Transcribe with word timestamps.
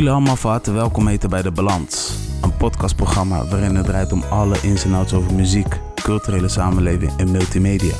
jullie 0.00 0.14
allemaal 0.14 0.36
van 0.36 0.50
harte 0.50 0.72
welkom 0.72 1.04
bij 1.28 1.42
De 1.42 1.50
Balans. 1.50 2.14
Een 2.40 2.56
podcastprogramma 2.56 3.46
waarin 3.46 3.74
het 3.74 3.86
draait 3.86 4.12
om 4.12 4.22
alle 4.22 4.56
ins 4.62 4.84
en 4.84 4.94
outs 4.94 5.12
over 5.12 5.34
muziek, 5.34 5.80
culturele 6.02 6.48
samenleving 6.48 7.12
en 7.16 7.30
multimedia. 7.30 7.94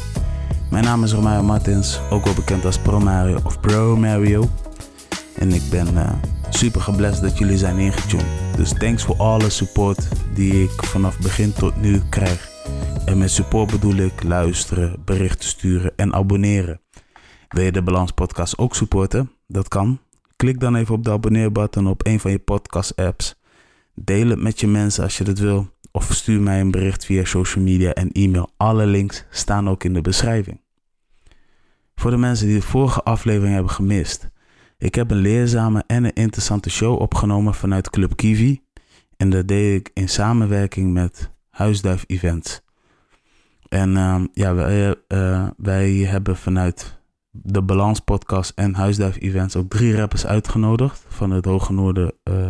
Mijn 0.70 0.84
naam 0.84 1.04
is 1.04 1.12
Romario 1.12 1.42
Martins, 1.42 2.00
ook 2.10 2.24
wel 2.24 2.34
bekend 2.34 2.64
als 2.64 2.78
Pro 2.78 3.00
Mario 3.00 3.38
of 3.44 3.60
Pro 3.60 3.96
Mario. 3.96 4.48
En 5.34 5.52
ik 5.52 5.62
ben 5.70 5.94
uh, 5.94 6.12
super 6.50 6.80
geblest 6.80 7.20
dat 7.20 7.38
jullie 7.38 7.58
zijn 7.58 7.78
ingetuned. 7.78 8.56
Dus 8.56 8.72
thanks 8.78 9.04
voor 9.04 9.16
alle 9.16 9.50
support 9.50 10.08
die 10.34 10.62
ik 10.62 10.84
vanaf 10.84 11.18
begin 11.18 11.52
tot 11.52 11.80
nu 11.80 12.02
krijg. 12.08 12.48
En 13.04 13.18
met 13.18 13.30
support 13.30 13.70
bedoel 13.70 13.96
ik 13.96 14.22
luisteren, 14.22 15.02
berichten 15.04 15.48
sturen 15.48 15.92
en 15.96 16.14
abonneren. 16.14 16.80
Wil 17.48 17.64
je 17.64 17.72
de 17.72 17.82
Balans 17.82 18.10
podcast 18.12 18.58
ook 18.58 18.74
supporten? 18.74 19.30
Dat 19.46 19.68
kan. 19.68 19.98
Klik 20.40 20.60
dan 20.60 20.74
even 20.74 20.94
op 20.94 21.04
de 21.04 21.10
abonneerbutton 21.10 21.86
op 21.86 22.06
een 22.06 22.20
van 22.20 22.30
je 22.30 22.38
podcast 22.38 22.96
apps. 22.96 23.40
Deel 23.94 24.28
het 24.28 24.40
met 24.40 24.60
je 24.60 24.66
mensen 24.66 25.02
als 25.02 25.18
je 25.18 25.24
dat 25.24 25.38
wil. 25.38 25.70
Of 25.90 26.12
stuur 26.12 26.40
mij 26.40 26.60
een 26.60 26.70
bericht 26.70 27.04
via 27.04 27.24
social 27.24 27.64
media 27.64 27.92
en 27.92 28.12
e-mail. 28.12 28.50
Alle 28.56 28.86
links 28.86 29.24
staan 29.30 29.68
ook 29.68 29.84
in 29.84 29.92
de 29.92 30.00
beschrijving. 30.00 30.60
Voor 31.94 32.10
de 32.10 32.16
mensen 32.16 32.46
die 32.46 32.56
de 32.56 32.62
vorige 32.62 33.02
aflevering 33.02 33.54
hebben 33.54 33.72
gemist. 33.72 34.28
Ik 34.78 34.94
heb 34.94 35.10
een 35.10 35.16
leerzame 35.20 35.84
en 35.86 36.04
een 36.04 36.12
interessante 36.12 36.70
show 36.70 37.00
opgenomen 37.00 37.54
vanuit 37.54 37.90
Club 37.90 38.16
Kiwi. 38.16 38.60
En 39.16 39.30
dat 39.30 39.48
deed 39.48 39.80
ik 39.80 39.90
in 39.94 40.08
samenwerking 40.08 40.92
met 40.92 41.30
Huisduif 41.50 42.04
Events. 42.06 42.60
En 43.68 43.90
uh, 43.90 44.24
ja, 44.32 44.54
wij, 44.54 44.94
uh, 45.08 45.48
wij 45.56 45.92
hebben 45.92 46.36
vanuit 46.36 46.99
de 47.30 47.62
Balans 47.62 48.00
Podcast 48.00 48.52
en 48.54 48.74
Huisduif 48.74 49.20
Events 49.20 49.56
ook 49.56 49.70
drie 49.70 49.96
rappers 49.96 50.26
uitgenodigd 50.26 51.04
van 51.08 51.30
het 51.30 51.44
Hoge 51.44 51.72
Noorden 51.72 52.12
uh, 52.24 52.48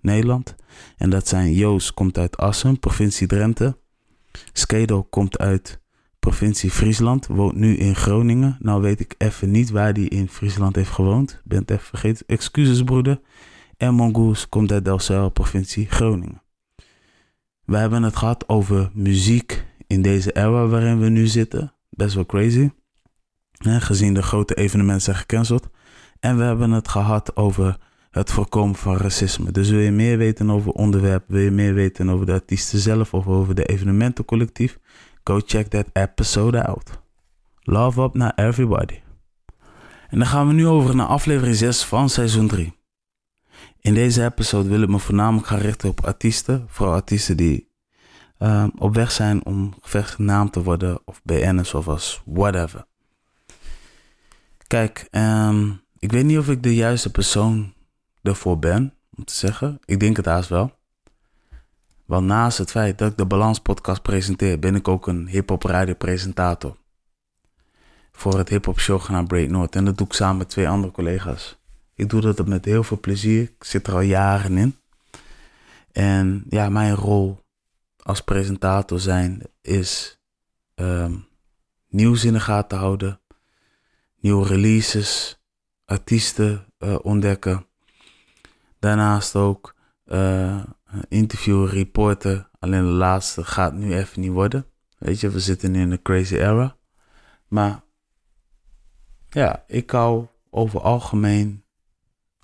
Nederland. 0.00 0.54
En 0.96 1.10
dat 1.10 1.28
zijn 1.28 1.52
Joost, 1.52 1.94
komt 1.94 2.18
uit 2.18 2.36
Assen, 2.36 2.78
provincie 2.78 3.26
Drenthe. 3.26 3.78
Skedo 4.52 5.02
komt 5.02 5.38
uit 5.38 5.80
provincie 6.18 6.70
Friesland, 6.70 7.26
woont 7.26 7.54
nu 7.54 7.76
in 7.76 7.94
Groningen. 7.94 8.56
Nou 8.60 8.82
weet 8.82 9.00
ik 9.00 9.14
even 9.18 9.50
niet 9.50 9.70
waar 9.70 9.92
die 9.92 10.08
in 10.08 10.28
Friesland 10.28 10.76
heeft 10.76 10.90
gewoond. 10.90 11.40
Ben 11.44 11.58
het 11.58 11.70
even 11.70 11.86
vergeten. 11.86 12.26
Excuses 12.26 12.82
broeder. 12.82 13.20
En 13.76 13.94
Mongoose 13.94 14.48
komt 14.48 14.72
uit 14.72 14.84
Delcel, 14.84 15.30
provincie 15.30 15.86
Groningen. 15.86 16.42
We 17.64 17.76
hebben 17.76 18.02
het 18.02 18.16
gehad 18.16 18.48
over 18.48 18.90
muziek 18.94 19.64
in 19.86 20.02
deze 20.02 20.32
era 20.32 20.66
waarin 20.66 20.98
we 20.98 21.08
nu 21.08 21.26
zitten. 21.26 21.72
Best 21.90 22.14
wel 22.14 22.26
crazy. 22.26 22.70
Gezien 23.58 24.14
de 24.14 24.22
grote 24.22 24.54
evenementen 24.54 25.02
zijn 25.02 25.16
gecanceld. 25.16 25.68
En 26.20 26.36
we 26.36 26.42
hebben 26.42 26.70
het 26.70 26.88
gehad 26.88 27.36
over 27.36 27.76
het 28.10 28.30
voorkomen 28.30 28.76
van 28.76 28.96
racisme. 28.96 29.52
Dus 29.52 29.70
wil 29.70 29.78
je 29.80 29.90
meer 29.90 30.18
weten 30.18 30.50
over 30.50 30.72
onderwerp, 30.72 31.24
wil 31.26 31.40
je 31.40 31.50
meer 31.50 31.74
weten 31.74 32.10
over 32.10 32.26
de 32.26 32.32
artiesten 32.32 32.78
zelf 32.78 33.14
of 33.14 33.26
over 33.26 33.54
de 33.54 33.64
evenementencollectief, 33.64 34.78
go 35.24 35.40
check 35.44 35.66
that 35.66 35.86
episode 35.92 36.66
out. 36.66 37.00
Love 37.62 38.02
up 38.02 38.14
naar 38.14 38.32
everybody. 38.34 39.00
En 40.08 40.18
dan 40.18 40.26
gaan 40.26 40.46
we 40.46 40.52
nu 40.52 40.66
over 40.66 40.96
naar 40.96 41.06
aflevering 41.06 41.56
6 41.56 41.84
van 41.84 42.08
seizoen 42.08 42.48
3. 42.48 42.74
In 43.80 43.94
deze 43.94 44.24
episode 44.24 44.68
wil 44.68 44.82
ik 44.82 44.88
me 44.88 44.98
voornamelijk 44.98 45.46
gaan 45.46 45.58
richten 45.58 45.88
op 45.88 46.04
artiesten, 46.04 46.64
vooral 46.68 46.94
artiesten 46.94 47.36
die 47.36 47.68
uh, 48.38 48.64
op 48.78 48.94
weg 48.94 49.10
zijn 49.10 49.44
om 49.44 49.74
genaamd 49.88 50.52
te 50.52 50.62
worden 50.62 50.98
of 51.04 51.20
BN'ers 51.24 51.74
of 51.74 51.88
als 51.88 52.22
whatever. 52.24 52.86
Kijk, 54.66 55.08
um, 55.10 55.80
ik 55.98 56.12
weet 56.12 56.24
niet 56.24 56.38
of 56.38 56.48
ik 56.48 56.62
de 56.62 56.74
juiste 56.74 57.10
persoon 57.10 57.74
ervoor 58.22 58.58
ben 58.58 58.94
om 59.16 59.24
te 59.24 59.34
zeggen. 59.34 59.78
Ik 59.84 60.00
denk 60.00 60.16
het 60.16 60.26
haast 60.26 60.48
wel. 60.48 60.78
Want 62.04 62.26
naast 62.26 62.58
het 62.58 62.70
feit 62.70 62.98
dat 62.98 63.10
ik 63.10 63.16
de 63.16 63.26
Balans 63.26 63.60
podcast 63.60 64.02
presenteer, 64.02 64.58
ben 64.58 64.74
ik 64.74 64.88
ook 64.88 65.06
een 65.06 65.28
hip-hop 65.28 65.62
radiopresentator. 65.62 66.76
Voor 68.12 68.38
het 68.38 68.48
hip-hop 68.48 68.80
show 68.80 69.00
genaamd 69.00 69.28
Break 69.28 69.48
North. 69.48 69.76
En 69.76 69.84
dat 69.84 69.96
doe 69.98 70.06
ik 70.06 70.12
samen 70.12 70.36
met 70.36 70.48
twee 70.48 70.68
andere 70.68 70.92
collega's. 70.92 71.58
Ik 71.94 72.08
doe 72.08 72.20
dat 72.20 72.46
met 72.46 72.64
heel 72.64 72.82
veel 72.82 73.00
plezier. 73.00 73.42
Ik 73.42 73.64
zit 73.64 73.86
er 73.86 73.92
al 73.92 74.00
jaren 74.00 74.58
in. 74.58 74.76
En 75.92 76.44
ja, 76.48 76.68
mijn 76.68 76.94
rol 76.94 77.44
als 78.02 78.20
presentator 78.20 79.00
zijn 79.00 79.42
is 79.62 80.20
um, 80.74 81.26
nieuws 81.88 82.24
in 82.24 82.32
de 82.32 82.40
gaten 82.40 82.78
houden, 82.78 83.20
nieuwe 84.20 84.46
releases, 84.46 85.40
artiesten 85.84 86.66
uh, 86.78 86.98
ontdekken. 87.02 87.66
Daarnaast 88.78 89.36
ook 89.36 89.74
uh, 90.06 90.64
interview, 91.08 91.68
reporten. 91.68 92.50
Alleen 92.58 92.82
de 92.82 92.88
laatste 92.88 93.44
gaat 93.44 93.74
nu 93.74 93.94
even 93.94 94.20
niet 94.20 94.30
worden. 94.30 94.66
Weet 94.98 95.20
je, 95.20 95.30
we 95.30 95.40
zitten 95.40 95.74
in 95.74 95.90
een 95.90 96.02
crazy 96.02 96.34
era. 96.34 96.76
Maar 97.48 97.84
ja, 99.28 99.64
ik 99.66 99.90
hou 99.90 100.26
over 100.50 100.80
algemeen 100.80 101.64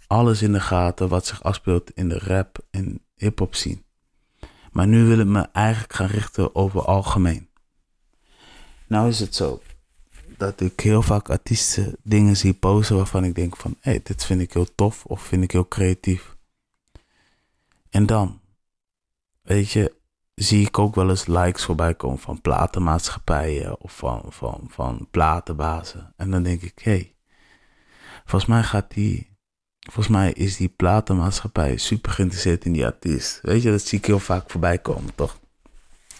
alles 0.07 0.43
in 0.43 0.53
de 0.53 0.61
gaten 0.61 1.09
wat 1.09 1.27
zich 1.27 1.43
afspeelt 1.43 1.91
in 1.91 2.09
de 2.09 2.19
rap 2.19 2.59
en 2.71 3.05
hip-hop 3.15 3.55
scene. 3.55 3.83
Maar 4.73 4.87
nu 4.87 5.05
wil 5.05 5.19
ik 5.19 5.27
me 5.27 5.49
eigenlijk 5.53 5.93
gaan 5.93 6.07
richten 6.07 6.55
over 6.55 6.85
algemeen. 6.85 7.49
Nou 8.87 9.09
is 9.09 9.21
het 9.21 9.35
zo 9.35 9.63
dat 10.43 10.61
ik 10.61 10.81
heel 10.81 11.03
vaak 11.03 11.31
artiesten 11.31 11.97
dingen 12.03 12.37
zie 12.37 12.53
posten 12.53 12.97
waarvan 12.97 13.25
ik 13.25 13.35
denk 13.35 13.57
van, 13.57 13.77
hé, 13.81 13.91
hey, 13.91 14.01
dit 14.03 14.25
vind 14.25 14.41
ik 14.41 14.53
heel 14.53 14.75
tof 14.75 15.05
of 15.05 15.23
vind 15.23 15.43
ik 15.43 15.51
heel 15.51 15.69
creatief. 15.69 16.37
En 17.91 18.07
dan, 18.07 18.41
weet 19.43 19.71
je, 19.71 19.97
zie 20.35 20.67
ik 20.67 20.79
ook 20.79 20.95
wel 20.95 21.09
eens 21.09 21.27
likes 21.27 21.65
voorbij 21.65 21.95
komen 21.95 22.19
van 22.19 22.41
platenmaatschappijen 22.41 23.81
of 23.81 23.97
van, 23.97 24.23
van, 24.29 24.67
van 24.69 25.09
platenbazen. 25.11 26.13
En 26.17 26.31
dan 26.31 26.43
denk 26.43 26.63
ik, 26.63 26.79
hé, 26.83 26.93
hey, 26.93 27.15
volgens 28.25 28.51
mij 28.51 28.63
gaat 28.63 28.91
die, 28.91 29.37
volgens 29.79 30.09
mij 30.09 30.33
is 30.33 30.57
die 30.57 30.69
platenmaatschappij 30.69 31.77
super 31.77 32.13
geïnteresseerd 32.13 32.65
in 32.65 32.73
die 32.73 32.87
artiest. 32.87 33.39
Weet 33.43 33.63
je, 33.63 33.71
dat 33.71 33.83
zie 33.83 33.99
ik 33.99 34.07
heel 34.07 34.19
vaak 34.19 34.51
voorbij 34.51 34.79
komen, 34.79 35.15
toch? 35.15 35.39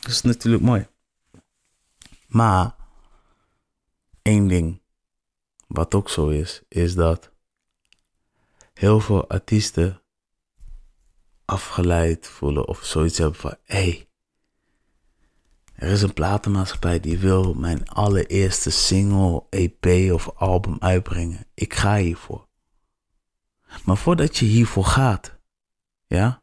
Dat 0.01 0.11
is 0.11 0.23
natuurlijk 0.23 0.65
mooi. 0.65 0.87
Maar 2.27 2.81
één 4.23 4.49
ding, 4.49 4.83
wat 5.67 5.95
ook 5.95 6.09
zo 6.09 6.29
is, 6.29 6.63
is 6.69 6.95
dat 6.95 7.33
heel 8.73 9.01
veel 9.01 9.29
artiesten 9.29 10.03
afgeleid 11.45 12.27
voelen 12.27 12.69
of 12.69 12.85
zoiets 12.85 13.19
hebben 13.19 13.41
van: 13.41 13.57
hé, 13.65 13.77
hey, 13.77 14.09
er 15.73 15.91
is 15.91 16.03
een 16.03 16.13
platenmaatschappij 16.13 17.01
die 17.01 17.19
wil 17.19 17.55
mijn 17.55 17.89
allereerste 17.89 18.71
single, 18.71 19.45
EP 19.51 20.13
of 20.13 20.31
album 20.35 20.77
uitbrengen. 20.79 21.47
Ik 21.55 21.75
ga 21.75 21.97
hiervoor. 21.97 22.49
Maar 23.85 23.97
voordat 23.97 24.37
je 24.37 24.45
hiervoor 24.45 24.85
gaat, 24.85 25.39
ja, 26.07 26.43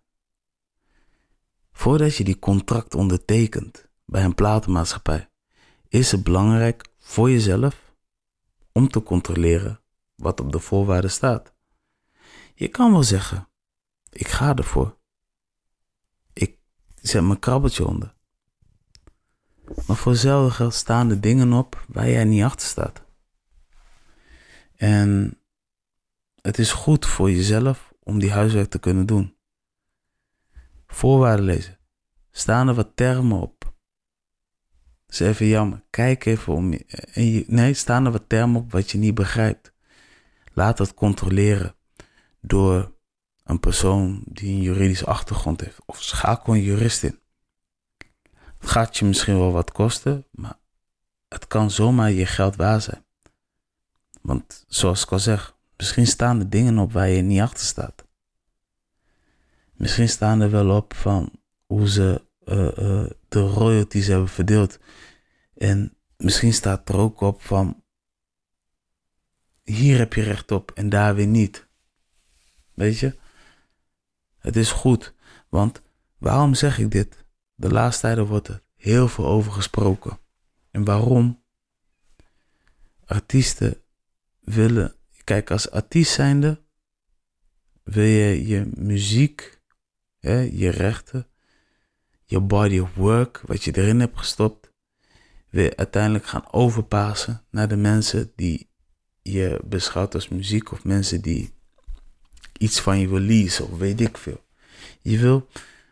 voordat 1.72 2.16
je 2.16 2.24
die 2.24 2.40
contract 2.40 2.96
ondertekent 2.96 3.88
bij 4.06 4.24
een 4.24 4.36
platenmaatschappij, 4.36 5.30
is 5.88 6.12
het 6.12 6.24
belangrijk 6.24 6.89
voor 7.10 7.30
jezelf 7.30 7.96
om 8.72 8.90
te 8.90 9.04
controleren 9.04 9.82
wat 10.16 10.40
op 10.40 10.52
de 10.52 10.60
voorwaarden 10.60 11.12
staat. 11.12 11.54
Je 12.56 12.68
kan 12.68 12.92
wel 12.92 13.04
zeggen, 13.04 13.50
ik 14.10 14.28
ga 14.28 14.56
ervoor. 14.56 14.98
Ik 16.34 16.58
zet 16.96 17.24
mijn 17.24 17.40
krabbeltje 17.40 17.88
onder. 17.88 18.16
Maar 19.88 19.96
voor 19.96 20.16
geld 20.52 20.74
staan 20.74 21.10
er 21.10 21.22
dingen 21.22 21.54
op 21.54 21.86
waar 21.88 22.10
jij 22.10 22.24
niet 22.24 22.44
achter 22.44 22.68
staat. 22.68 23.06
En 24.76 25.40
het 26.42 26.58
is 26.58 26.72
goed 26.72 27.06
voor 27.06 27.32
jezelf 27.32 27.94
om 28.04 28.20
die 28.20 28.32
huiswerk 28.32 28.70
te 28.70 28.80
kunnen 28.80 29.06
doen. 29.06 29.38
Voorwaarden 30.88 31.46
lezen. 31.46 31.80
Staan 32.32 32.68
er 32.68 32.74
wat 32.74 32.96
termen 32.96 33.42
op 33.42 33.59
is 35.10 35.20
even 35.20 35.48
jammer. 35.48 35.84
Kijk 35.90 36.26
even 36.26 36.54
om. 36.54 36.74
Nee, 37.48 37.74
staan 37.74 38.06
er 38.06 38.12
wat 38.12 38.30
termen 38.30 38.62
op 38.62 38.72
wat 38.72 38.92
je 38.92 38.98
niet 38.98 39.16
begrijpt. 39.16 39.74
Laat 40.54 40.78
dat 40.78 40.94
controleren 40.94 41.76
door 42.42 42.94
een 43.44 43.60
persoon 43.60 44.24
die 44.26 44.56
een 44.56 44.62
juridische 44.62 45.06
achtergrond 45.06 45.62
heeft. 45.62 45.80
Of 45.86 46.02
schakel 46.04 46.54
een 46.54 46.62
jurist 46.62 47.04
in. 47.04 47.20
Het 48.60 48.70
gaat 48.70 48.98
je 48.98 49.06
misschien 49.06 49.38
wel 49.38 49.52
wat 49.52 49.72
kosten, 49.72 50.26
maar 50.32 50.58
het 51.28 51.48
kan 51.48 51.72
zomaar 51.72 52.12
je 52.12 52.26
geld 52.26 52.56
waar 52.56 52.82
zijn. 52.82 53.06
Want 54.22 54.66
zoals 54.68 55.04
ik 55.04 55.12
al 55.12 55.20
zeg, 55.20 55.56
misschien 55.78 56.08
staan 56.08 56.40
er 56.40 56.50
dingen 56.50 56.78
op 56.78 56.92
waar 56.92 57.10
je 57.10 57.22
niet 57.22 57.42
achter 57.42 57.66
staat. 57.66 58.06
Misschien 59.74 60.10
staan 60.10 60.42
er 60.42 60.52
wel 60.52 60.76
op 60.76 60.94
van 60.94 61.32
hoe 61.66 61.90
ze 61.90 62.28
uh, 62.52 62.78
uh, 62.78 63.10
de 63.28 63.40
royalties 63.40 64.08
hebben 64.08 64.30
verdeeld. 64.30 64.80
En 65.58 65.98
misschien 66.18 66.54
staat 66.54 66.90
er 66.90 66.98
ook 66.98 67.22
op 67.22 67.42
van 67.42 67.84
hier 69.64 69.98
heb 69.98 70.14
je 70.14 70.22
recht 70.24 70.52
op 70.52 70.72
en 70.72 70.90
daar 70.90 71.16
weer 71.16 71.28
niet. 71.28 71.68
Weet 72.74 73.00
je? 73.00 73.18
Het 74.38 74.56
is 74.56 74.72
goed, 74.72 75.14
want 75.50 75.82
waarom 76.18 76.54
zeg 76.54 76.80
ik 76.80 76.92
dit? 76.92 77.26
De 77.56 77.70
laatste 77.70 78.02
tijden 78.02 78.26
wordt 78.26 78.48
er 78.48 78.62
heel 78.76 79.08
veel 79.08 79.26
over 79.26 79.52
gesproken. 79.52 80.20
En 80.72 80.84
waarom? 80.84 81.44
Artiesten 83.06 83.82
willen, 84.40 84.96
kijk, 85.24 85.52
als 85.52 85.72
artiest 85.72 86.12
zijnde 86.12 86.64
wil 87.84 88.04
je 88.04 88.48
je 88.48 88.70
muziek, 88.74 89.62
hè, 90.20 90.40
je 90.40 90.70
rechten, 90.70 91.28
je 92.30 92.40
body 92.40 92.80
of 92.80 92.96
work, 92.96 93.42
wat 93.46 93.64
je 93.64 93.78
erin 93.78 94.00
hebt 94.00 94.18
gestopt, 94.18 94.72
weer 95.50 95.76
uiteindelijk 95.76 96.26
gaan 96.26 96.52
overpassen 96.52 97.42
naar 97.50 97.68
de 97.68 97.76
mensen 97.76 98.32
die 98.36 98.70
je 99.22 99.60
beschouwt 99.66 100.14
als 100.14 100.30
muziek 100.30 100.72
of 100.72 100.84
mensen 100.84 101.22
die 101.22 101.54
iets 102.58 102.80
van 102.80 103.00
je 103.00 103.08
wil 103.08 103.20
leasen 103.20 103.72
of 103.72 103.78
weet 103.78 104.02
ik 104.02 104.18
veel. 104.18 104.44
Je 105.02 105.20
wil 105.20 105.48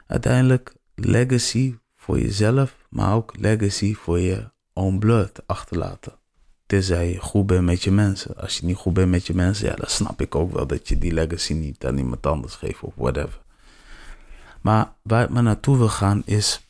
uiteindelijk 0.07 0.75
legacy 0.95 1.77
voor 1.95 2.19
jezelf, 2.19 2.77
maar 2.89 3.13
ook 3.13 3.33
legacy 3.39 3.93
voor 3.93 4.19
je 4.19 4.51
own 4.73 4.97
blood 4.97 5.47
achterlaten. 5.47 6.19
Tenzij 6.65 7.11
je 7.11 7.19
goed 7.19 7.45
bent 7.45 7.65
met 7.65 7.83
je 7.83 7.91
mensen. 7.91 8.37
Als 8.37 8.57
je 8.57 8.65
niet 8.65 8.75
goed 8.75 8.93
bent 8.93 9.09
met 9.09 9.27
je 9.27 9.33
mensen, 9.33 9.67
ja, 9.67 9.75
dan 9.75 9.89
snap 9.89 10.21
ik 10.21 10.35
ook 10.35 10.51
wel 10.51 10.67
dat 10.67 10.87
je 10.87 10.97
die 10.97 11.13
legacy 11.13 11.53
niet 11.53 11.85
aan 11.85 11.97
iemand 11.97 12.25
anders 12.25 12.55
geeft 12.55 12.81
of 12.81 12.93
whatever. 12.95 13.45
Maar 14.67 14.95
waar 15.01 15.23
ik 15.23 15.29
maar 15.29 15.43
naartoe 15.43 15.77
wil 15.77 15.89
gaan 15.89 16.21
is, 16.25 16.67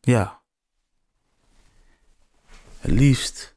ja, 0.00 0.42
het 2.78 2.90
liefst 2.90 3.56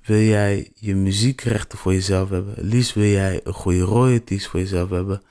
wil 0.00 0.18
jij 0.20 0.72
je 0.74 0.94
muziekrechten 0.94 1.78
voor 1.78 1.92
jezelf 1.92 2.28
hebben. 2.28 2.54
Het 2.54 2.64
liefst 2.64 2.94
wil 2.94 3.04
jij 3.04 3.40
een 3.44 3.52
goede 3.52 3.80
royalties 3.80 4.48
voor 4.48 4.60
jezelf 4.60 4.90
hebben. 4.90 5.22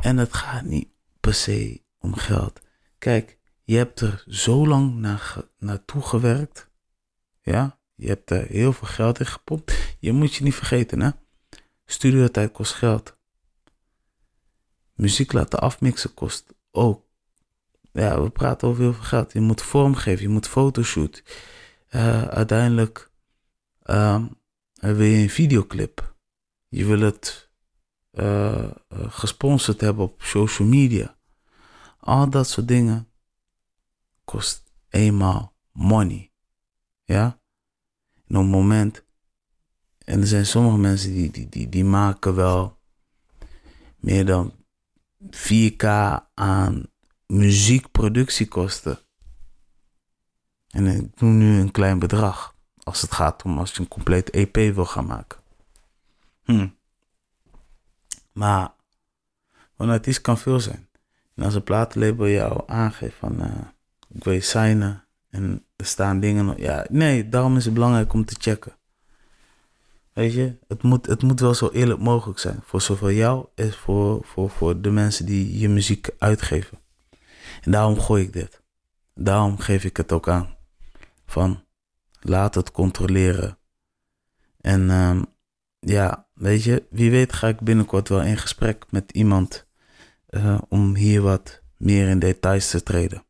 En 0.00 0.16
het 0.16 0.34
gaat 0.34 0.64
niet 0.64 0.88
per 1.20 1.34
se 1.34 1.82
om 1.98 2.14
geld. 2.14 2.60
Kijk, 2.98 3.38
je 3.64 3.76
hebt 3.76 4.00
er 4.00 4.24
zo 4.26 4.66
lang 4.66 4.94
naar, 4.94 5.36
naartoe 5.58 6.02
gewerkt. 6.02 6.70
Ja, 7.42 7.78
je 7.94 8.08
hebt 8.08 8.30
er 8.30 8.46
heel 8.46 8.72
veel 8.72 8.88
geld 8.88 9.18
in 9.18 9.26
gepompt. 9.26 9.96
Je 9.98 10.12
moet 10.12 10.34
je 10.34 10.44
niet 10.44 10.54
vergeten, 10.54 11.00
hè. 11.00 11.10
Studiotijd 11.86 12.52
kost 12.52 12.72
geld. 12.72 13.17
Muziek 14.98 15.32
laten 15.32 15.60
afmixen 15.60 16.14
kost 16.14 16.54
ook. 16.70 17.06
Ja, 17.92 18.22
we 18.22 18.30
praten 18.30 18.68
over 18.68 18.82
heel 18.82 18.92
veel 18.92 19.02
geld. 19.02 19.32
Je 19.32 19.40
moet 19.40 19.62
vormgeven, 19.62 20.22
je 20.22 20.28
moet 20.28 20.48
fotoshoot. 20.48 21.22
Uh, 21.90 22.22
uiteindelijk 22.22 23.10
uh, 23.84 24.24
wil 24.74 25.00
je 25.00 25.22
een 25.22 25.30
videoclip. 25.30 26.16
Je 26.68 26.84
wil 26.84 27.00
het 27.00 27.50
uh, 28.12 28.70
gesponsord 28.92 29.80
hebben 29.80 30.04
op 30.04 30.22
social 30.22 30.68
media. 30.68 31.16
Al 32.00 32.30
dat 32.30 32.48
soort 32.48 32.68
dingen 32.68 33.08
kost 34.24 34.62
eenmaal 34.88 35.54
money. 35.72 36.32
Ja? 37.04 37.40
En 38.26 38.36
op 38.36 38.42
het 38.42 38.50
moment, 38.50 39.04
en 40.04 40.20
er 40.20 40.26
zijn 40.26 40.46
sommige 40.46 40.78
mensen 40.78 41.12
die, 41.12 41.30
die, 41.30 41.48
die, 41.48 41.68
die 41.68 41.84
maken 41.84 42.34
wel 42.34 42.78
meer 43.96 44.26
dan 44.26 44.56
4K 45.26 45.84
aan 46.34 46.86
muziekproductiekosten. 47.26 48.98
En 50.70 50.86
ik 50.86 51.20
noem 51.20 51.38
nu 51.38 51.60
een 51.60 51.70
klein 51.70 51.98
bedrag. 51.98 52.54
Als 52.82 53.00
het 53.00 53.12
gaat 53.12 53.42
om 53.42 53.58
als 53.58 53.72
je 53.72 53.80
een 53.80 53.88
complete 53.88 54.30
EP 54.30 54.74
wil 54.74 54.84
gaan 54.84 55.06
maken. 55.06 55.38
Hm. 56.44 56.68
Maar 58.32 58.72
een 59.76 59.90
artiest 59.90 60.20
kan 60.20 60.38
veel 60.38 60.60
zijn. 60.60 60.88
En 61.34 61.44
als 61.44 61.54
een 61.54 61.62
platenlabel 61.62 62.28
jou 62.28 62.62
aangeeft 62.66 63.16
van 63.16 63.40
uh, 63.40 63.58
ik 64.08 64.24
wil 64.24 64.32
je 64.32 64.40
signen 64.40 65.04
en 65.30 65.64
er 65.76 65.86
staan 65.86 66.20
dingen. 66.20 66.58
Ja, 66.58 66.86
nee, 66.90 67.28
daarom 67.28 67.56
is 67.56 67.64
het 67.64 67.74
belangrijk 67.74 68.12
om 68.12 68.24
te 68.24 68.36
checken. 68.38 68.72
Weet 70.18 70.32
je, 70.32 70.58
het 70.68 70.82
moet, 70.82 71.06
het 71.06 71.22
moet 71.22 71.40
wel 71.40 71.54
zo 71.54 71.70
eerlijk 71.70 72.00
mogelijk 72.00 72.38
zijn. 72.38 72.60
Voor 72.62 72.80
zowel 72.80 73.10
jou 73.10 73.46
als 73.56 73.76
voor, 73.76 74.24
voor, 74.24 74.50
voor 74.50 74.80
de 74.80 74.90
mensen 74.90 75.26
die 75.26 75.58
je 75.58 75.68
muziek 75.68 76.10
uitgeven. 76.18 76.78
En 77.62 77.70
daarom 77.70 78.00
gooi 78.00 78.22
ik 78.22 78.32
dit. 78.32 78.62
Daarom 79.14 79.58
geef 79.58 79.84
ik 79.84 79.96
het 79.96 80.12
ook 80.12 80.28
aan. 80.28 80.56
Van 81.26 81.64
laat 82.20 82.54
het 82.54 82.70
controleren. 82.70 83.58
En 84.60 84.90
um, 84.90 85.26
ja, 85.78 86.28
weet 86.34 86.62
je, 86.62 86.86
wie 86.90 87.10
weet 87.10 87.32
ga 87.32 87.48
ik 87.48 87.60
binnenkort 87.60 88.08
wel 88.08 88.22
in 88.22 88.36
gesprek 88.36 88.84
met 88.90 89.12
iemand 89.12 89.66
uh, 90.30 90.58
om 90.68 90.94
hier 90.94 91.22
wat 91.22 91.62
meer 91.76 92.08
in 92.08 92.18
details 92.18 92.70
te 92.70 92.82
treden. 92.82 93.24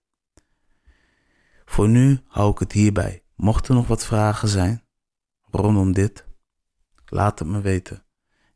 Voor 1.64 1.88
nu 1.88 2.20
hou 2.26 2.50
ik 2.50 2.58
het 2.58 2.72
hierbij. 2.72 3.22
Mochten 3.36 3.70
er 3.70 3.76
nog 3.80 3.86
wat 3.86 4.04
vragen 4.04 4.48
zijn 4.48 4.82
rondom 5.50 5.92
dit, 5.92 6.27
laat 7.08 7.38
het 7.38 7.48
me 7.48 7.60
weten. 7.60 8.04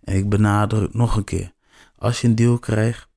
En 0.00 0.16
ik 0.16 0.28
benadruk 0.28 0.94
nog 0.94 1.16
een 1.16 1.24
keer. 1.24 1.52
Als 1.96 2.20
je 2.20 2.28
een 2.28 2.34
deal 2.34 2.58
krijgt, 2.58 3.08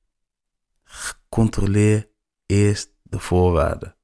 controleer 1.28 2.08
eerst 2.46 2.90
de 3.02 3.18
voorwaarden. 3.18 3.96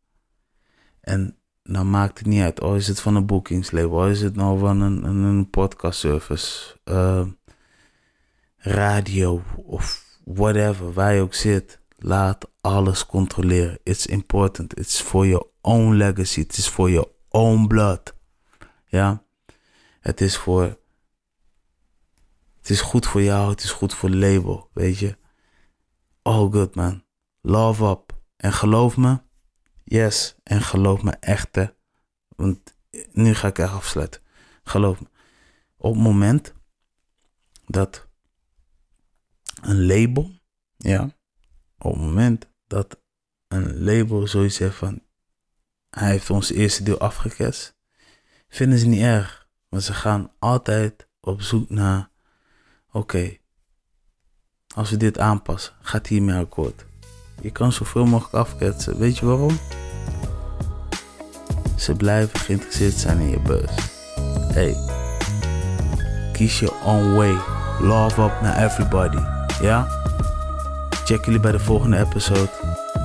En 1.00 1.36
dan 1.62 1.90
maakt 1.90 2.18
het 2.18 2.26
niet 2.26 2.42
uit. 2.42 2.60
Oh, 2.60 2.76
is 2.76 2.88
het 2.88 3.00
van 3.00 3.16
een 3.16 3.26
boekingslabel? 3.26 3.98
Oh, 3.98 4.10
is 4.10 4.20
het 4.20 4.36
nou 4.36 4.58
van 4.58 4.80
een, 4.80 5.04
een, 5.04 5.22
een 5.22 5.50
podcastservice? 5.50 6.76
Uh, 6.84 7.26
radio 8.56 9.42
of 9.56 10.04
whatever, 10.24 10.92
waar 10.92 11.14
je 11.14 11.20
ook 11.20 11.34
zit. 11.34 11.80
Laat 11.98 12.50
alles 12.60 13.06
controleren. 13.06 13.78
It's 13.82 14.06
important. 14.06 14.78
It's 14.78 15.00
for 15.00 15.26
your 15.26 15.46
own 15.60 15.94
legacy. 15.96 16.40
It 16.40 16.56
is 16.56 16.68
for 16.68 16.90
your 16.90 17.08
own 17.28 17.66
blood. 17.66 18.14
Ja. 18.86 19.24
Het 20.00 20.20
is 20.20 20.36
voor. 20.36 20.80
Het 22.62 22.70
is 22.70 22.80
goed 22.80 23.06
voor 23.06 23.22
jou. 23.22 23.50
Het 23.50 23.62
is 23.62 23.70
goed 23.70 23.94
voor 23.94 24.10
label. 24.10 24.70
Weet 24.72 24.98
je. 24.98 25.18
All 26.22 26.50
good 26.50 26.74
man. 26.74 27.04
Love 27.40 27.84
up. 27.84 28.20
En 28.36 28.52
geloof 28.52 28.96
me. 28.96 29.20
Yes. 29.84 30.36
En 30.42 30.60
geloof 30.60 31.02
me 31.02 31.10
echt 31.10 31.54
hè. 31.54 31.66
Want 32.36 32.76
nu 33.12 33.34
ga 33.34 33.48
ik 33.48 33.58
echt 33.58 33.72
afsluiten. 33.72 34.20
Geloof 34.62 35.00
me. 35.00 35.06
Op 35.76 35.94
het 35.94 36.02
moment 36.02 36.54
dat 37.66 38.08
een 39.62 39.86
label, 39.86 40.30
ja, 40.76 41.02
op 41.78 41.92
het 41.92 42.00
moment 42.00 42.48
dat 42.66 43.00
een 43.48 43.82
label 43.84 44.26
zoiets 44.26 44.56
zegt 44.56 44.76
van, 44.76 45.02
hij 45.90 46.10
heeft 46.10 46.30
ons 46.30 46.50
eerste 46.50 46.82
deel 46.82 46.98
afgeketst, 46.98 47.76
vinden 48.48 48.78
ze 48.78 48.86
niet 48.86 49.02
erg. 49.02 49.48
Want 49.68 49.82
ze 49.82 49.94
gaan 49.94 50.32
altijd 50.38 51.08
op 51.20 51.42
zoek 51.42 51.70
naar, 51.70 52.10
oké, 52.92 53.36
als 54.74 54.90
we 54.90 54.96
dit 54.96 55.18
aanpassen, 55.18 55.72
gaat 55.80 56.06
hiermee 56.06 56.38
akkoord. 56.38 56.84
Je 57.40 57.50
kan 57.50 57.72
zoveel 57.72 58.04
mogelijk 58.04 58.34
afketsen. 58.34 58.98
Weet 58.98 59.18
je 59.18 59.26
waarom? 59.26 59.58
Ze 61.76 61.94
blijven 61.94 62.38
geïnteresseerd 62.38 62.94
zijn 62.94 63.18
in 63.18 63.28
je 63.28 63.40
bus. 63.40 63.70
Hey, 64.52 64.76
kies 66.32 66.58
je 66.58 66.72
own 66.84 67.14
way. 67.14 67.36
Love 67.80 68.22
up 68.22 68.40
naar 68.42 68.64
everybody. 68.64 69.18
Ja? 69.60 69.88
Check 71.04 71.24
jullie 71.24 71.40
bij 71.40 71.52
de 71.52 71.58
volgende 71.58 71.98
episode. 71.98 72.50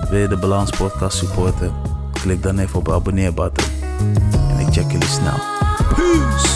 Wil 0.10 0.20
je 0.20 0.28
de 0.28 0.38
Balans 0.38 0.70
Podcast 0.70 1.18
supporten? 1.18 1.74
Klik 2.12 2.44
dan 2.44 2.60
even 2.60 2.80
op 2.80 2.86
de 2.86 2.94
abonneerbutton. 2.94 3.66
En 4.50 4.60
ik 4.60 4.74
check 4.74 4.92
jullie 4.92 5.08
snel. 5.08 5.38
Peace! 5.96 6.47